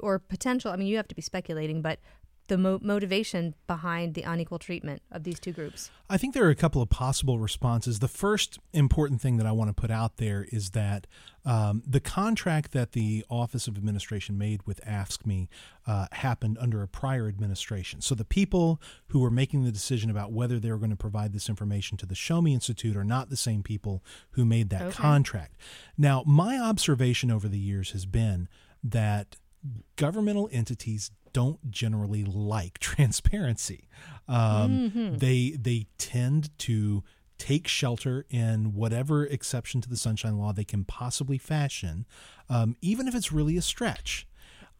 or 0.00 0.20
potential. 0.20 0.70
I 0.70 0.76
mean, 0.76 0.86
you 0.86 0.96
have 0.96 1.08
to 1.08 1.16
be 1.16 1.22
speculating, 1.22 1.82
but 1.82 1.98
the 2.48 2.58
mo- 2.58 2.78
motivation 2.82 3.54
behind 3.66 4.14
the 4.14 4.22
unequal 4.22 4.58
treatment 4.58 5.00
of 5.10 5.24
these 5.24 5.40
two 5.40 5.52
groups. 5.52 5.90
I 6.10 6.18
think 6.18 6.34
there 6.34 6.44
are 6.44 6.50
a 6.50 6.54
couple 6.54 6.82
of 6.82 6.90
possible 6.90 7.38
responses. 7.38 8.00
The 8.00 8.08
first 8.08 8.58
important 8.74 9.20
thing 9.22 9.38
that 9.38 9.46
I 9.46 9.52
want 9.52 9.70
to 9.70 9.74
put 9.74 9.90
out 9.90 10.18
there 10.18 10.46
is 10.52 10.70
that 10.70 11.06
um, 11.46 11.82
the 11.86 12.00
contract 12.00 12.72
that 12.72 12.92
the 12.92 13.24
Office 13.30 13.66
of 13.66 13.76
Administration 13.78 14.36
made 14.36 14.62
with 14.66 14.80
AFSCME 14.84 15.48
uh, 15.86 16.06
happened 16.12 16.58
under 16.60 16.82
a 16.82 16.88
prior 16.88 17.28
administration. 17.28 18.02
So 18.02 18.14
the 18.14 18.24
people 18.24 18.80
who 19.08 19.20
were 19.20 19.30
making 19.30 19.64
the 19.64 19.72
decision 19.72 20.10
about 20.10 20.30
whether 20.32 20.58
they 20.60 20.70
were 20.70 20.78
going 20.78 20.90
to 20.90 20.96
provide 20.96 21.32
this 21.32 21.48
information 21.48 21.96
to 21.98 22.06
the 22.06 22.14
Show 22.14 22.42
Me 22.42 22.52
Institute 22.52 22.94
are 22.96 23.04
not 23.04 23.30
the 23.30 23.36
same 23.36 23.62
people 23.62 24.02
who 24.32 24.44
made 24.44 24.68
that 24.70 24.82
Okay. 24.82 24.92
contract. 24.96 25.56
Now, 25.96 26.22
my 26.26 26.58
observation 26.58 27.30
over 27.30 27.48
the 27.48 27.58
years 27.58 27.92
has 27.92 28.04
been 28.04 28.48
that 28.82 29.36
governmental 29.96 30.48
entities 30.52 31.10
don't 31.34 31.70
generally 31.70 32.24
like 32.24 32.78
transparency. 32.78 33.88
Um, 34.26 35.16
They 35.18 35.50
they 35.50 35.88
tend 35.98 36.58
to 36.60 37.04
take 37.36 37.68
shelter 37.68 38.24
in 38.30 38.72
whatever 38.74 39.26
exception 39.26 39.82
to 39.82 39.88
the 39.88 39.96
Sunshine 39.96 40.38
Law 40.38 40.52
they 40.52 40.64
can 40.64 40.84
possibly 40.84 41.36
fashion, 41.36 42.06
um, 42.48 42.76
even 42.80 43.06
if 43.08 43.14
it's 43.14 43.30
really 43.30 43.58
a 43.58 43.62
stretch. 43.62 44.26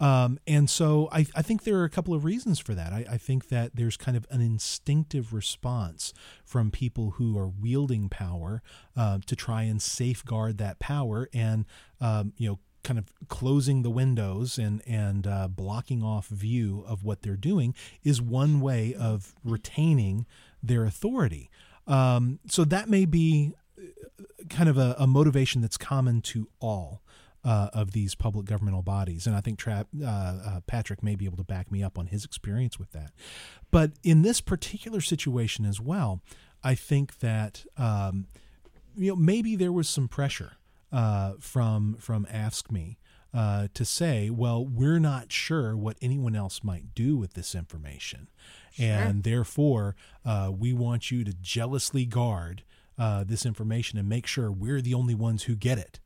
Um, 0.01 0.39
and 0.47 0.69
so 0.69 1.09
I, 1.13 1.27
I 1.37 1.43
think 1.43 1.63
there 1.63 1.77
are 1.77 1.85
a 1.85 1.91
couple 1.91 2.15
of 2.15 2.25
reasons 2.25 2.59
for 2.59 2.75
that. 2.75 2.93
I, 2.93 3.05
I 3.13 3.19
think 3.19 3.49
that 3.49 3.77
there's 3.77 3.97
kind 3.97 4.17
of 4.17 4.27
an 4.31 4.41
instinctive 4.41 5.33
response 5.33 6.13
from 6.45 6.71
people 6.71 7.13
who 7.13 7.39
are 7.39 7.49
wielding 7.49 8.09
power 8.09 8.63
uh, 8.97 9.19
to 9.27 9.37
try 9.37 9.63
and 9.63 9.81
safeguard 9.81 10.59
that 10.59 10.79
power 10.81 11.29
and, 11.33 11.65
um, 12.01 12.33
you 12.37 12.49
know, 12.49 12.59
kind 12.85 12.99
of 12.99 13.07
closing 13.29 13.83
the 13.83 13.91
windows 13.91 14.59
and 14.59 14.83
and 14.87 15.27
uh, 15.27 15.49
blocking 15.49 16.03
off 16.03 16.29
view 16.29 16.85
of 16.87 17.03
what 17.03 17.23
they're 17.23 17.37
doing 17.37 17.75
is 18.05 18.23
one 18.23 18.61
way 18.61 18.95
of 18.95 19.35
retaining 19.43 20.27
their 20.63 20.85
authority. 20.85 21.51
Um, 21.87 22.39
so 22.49 22.65
that 22.65 22.89
may 22.89 23.05
be 23.05 23.55
uh, 23.77 23.83
kind 24.49 24.69
of 24.69 24.79
a, 24.79 24.95
a 24.99 25.07
motivation 25.07 25.61
that's 25.61 25.77
common 25.77 26.23
to 26.23 26.49
all. 26.61 27.01
Uh, 27.47 27.69
of 27.75 27.91
these 27.91 28.15
public 28.15 28.47
governmental 28.47 28.81
bodies, 28.81 29.27
and 29.27 29.37
I 29.37 29.43
think 29.43 29.59
Tra- 29.59 29.85
uh, 30.03 30.07
uh, 30.07 30.61
Patrick 30.67 31.03
may 31.03 31.15
be 31.15 31.27
able 31.27 31.37
to 31.37 31.45
back 31.45 31.71
me 31.71 31.83
up 31.83 31.99
on 31.99 32.07
his 32.07 32.25
experience 32.25 32.79
with 32.79 32.93
that. 32.93 33.13
But 33.71 33.91
in 34.03 34.23
this 34.23 34.41
particular 34.41 35.03
situation 35.03 35.67
as 35.67 35.79
well, 35.79 36.23
I 36.63 36.75
think 36.75 37.19
that 37.19 37.67
um, 37.77 38.29
you 38.97 39.11
know 39.11 39.17
maybe 39.17 39.57
there 39.57 39.73
was 39.73 39.91
some 39.91 40.09
pressure 40.09 40.53
uh, 40.95 41.33
from 41.41 41.97
from 41.99 42.25
AFSCME 42.27 42.97
uh, 43.35 43.67
to 43.75 43.85
say, 43.85 44.31
well, 44.31 44.65
we're 44.65 45.01
not 45.01 45.33
sure 45.33 45.77
what 45.77 45.97
anyone 46.01 46.37
else 46.37 46.63
might 46.63 46.95
do 46.95 47.17
with 47.17 47.35
this 47.35 47.55
information, 47.55 48.29
sure. 48.73 48.87
and 48.87 49.25
therefore 49.25 49.97
uh, 50.25 50.53
we 50.57 50.73
want 50.73 51.11
you 51.11 51.25
to 51.25 51.35
jealously 51.35 52.07
guard 52.07 52.63
uh, 52.97 53.25
this 53.25 53.45
information 53.45 53.99
and 53.99 54.09
make 54.09 54.25
sure 54.27 54.53
we're 54.53 54.81
the 54.81 54.95
only 54.95 55.17
ones 55.17 55.45
who 55.45 55.57
get 55.57 55.79
it. 55.79 55.99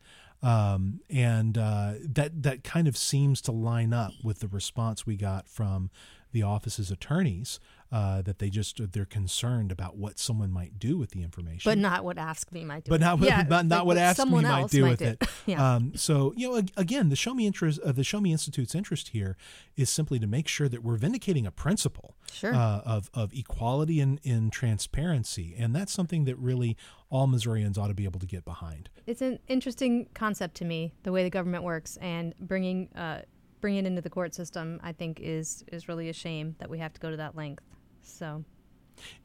Um, 0.43 1.01
and 1.11 1.59
uh, 1.59 1.95
that 2.01 2.43
that 2.45 2.65
kind 2.65 2.89
of 2.89 2.97
seems 2.97 3.43
to 3.43 3.53
line 3.53 3.93
up 3.93 4.13
with 4.25 4.39
the 4.39 4.49
response 4.49 5.05
we 5.05 5.17
got 5.17 5.49
from 5.49 5.91
the 6.33 6.43
office's 6.43 6.91
attorneys 6.91 7.59
uh, 7.91 8.21
that 8.23 8.39
they 8.39 8.51
just 8.51 8.81
they're 8.93 9.07
concerned 9.07 9.73
about 9.73 9.97
what 9.97 10.19
someone 10.19 10.51
might 10.51 10.79
do 10.79 10.99
with 10.99 11.11
the 11.11 11.23
information, 11.23 11.71
but 11.71 11.79
not 11.79 12.05
what 12.05 12.17
AFSCME 12.17 12.65
might 12.65 12.85
do. 12.85 12.91
But 12.91 13.01
not 13.01 13.19
what, 13.19 13.29
yeah, 13.29 13.45
not, 13.49 13.65
not 13.65 13.87
what 13.87 13.97
AFSCME 13.97 14.43
might 14.43 14.69
do 14.69 14.83
might 14.83 14.91
with 14.91 14.99
do. 14.99 15.05
it. 15.07 15.25
yeah. 15.47 15.77
Um, 15.77 15.93
so 15.95 16.35
you 16.37 16.51
know, 16.51 16.63
again, 16.77 17.09
the 17.09 17.17
Show 17.17 17.33
Me 17.33 17.47
interest, 17.47 17.81
uh, 17.83 17.93
the 17.93 18.05
Show 18.05 18.21
Me 18.21 18.31
Institute's 18.31 18.75
interest 18.75 19.09
here 19.09 19.39
is 19.77 19.89
simply 19.89 20.19
to 20.19 20.27
make 20.27 20.49
sure 20.49 20.69
that 20.69 20.83
we're 20.83 20.97
vindicating 20.97 21.47
a 21.47 21.51
principle 21.51 22.15
sure. 22.31 22.55
uh, 22.55 22.81
of 22.85 23.11
of 23.15 23.33
equality 23.33 24.01
and 24.01 24.21
in 24.23 24.51
transparency, 24.51 25.55
and 25.59 25.75
that's 25.75 25.93
something 25.93 26.25
that 26.25 26.37
really 26.37 26.77
all 27.09 27.27
Missourians 27.27 27.79
ought 27.79 27.89
to 27.89 27.95
be 27.95 28.05
able 28.05 28.21
to 28.21 28.27
get 28.27 28.45
behind. 28.45 28.91
It's 29.07 29.23
an 29.23 29.39
interesting 29.49 30.09
concept 30.13 30.57
to 30.57 30.67
me, 30.67 30.93
the 31.05 31.13
way 31.13 31.23
the 31.23 31.31
government 31.31 31.65
works, 31.65 31.97
and 32.03 32.35
bringing 32.39 32.91
bringing 33.61 33.85
it 33.85 33.89
into 33.89 34.01
the 34.01 34.11
court 34.11 34.35
system. 34.35 34.81
I 34.83 34.93
think 34.93 35.21
is 35.21 35.65
is 35.73 35.89
really 35.89 36.09
a 36.09 36.13
shame 36.13 36.57
that 36.59 36.71
we 36.71 36.79
have 36.79 36.93
to 36.95 37.01
go 37.01 37.11
to 37.11 37.17
that 37.17 37.37
length. 37.37 37.65
So 38.03 38.45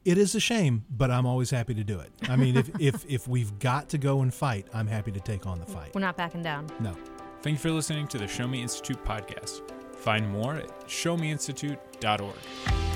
it 0.04 0.18
is 0.18 0.34
a 0.34 0.40
shame, 0.40 0.84
but 0.90 1.10
I'm 1.10 1.26
always 1.26 1.50
happy 1.50 1.74
to 1.74 1.84
do 1.84 2.00
it. 2.00 2.10
I 2.28 2.36
mean, 2.36 2.56
if, 2.56 2.70
if 2.80 3.04
if 3.08 3.28
we've 3.28 3.58
got 3.58 3.88
to 3.90 3.98
go 3.98 4.22
and 4.22 4.32
fight, 4.32 4.66
I'm 4.72 4.86
happy 4.86 5.12
to 5.12 5.20
take 5.20 5.46
on 5.46 5.58
the 5.58 5.66
fight. 5.66 5.94
We're 5.94 6.00
not 6.00 6.16
backing 6.16 6.42
down. 6.42 6.68
No. 6.80 6.94
Thank 7.42 7.54
you 7.54 7.60
for 7.60 7.70
listening 7.70 8.08
to 8.08 8.18
the 8.18 8.26
Show 8.26 8.48
Me 8.48 8.62
Institute 8.62 9.02
podcast. 9.04 9.70
Find 9.96 10.28
more 10.28 10.54
at 10.54 10.86
showmeinstitute.org. 10.86 12.93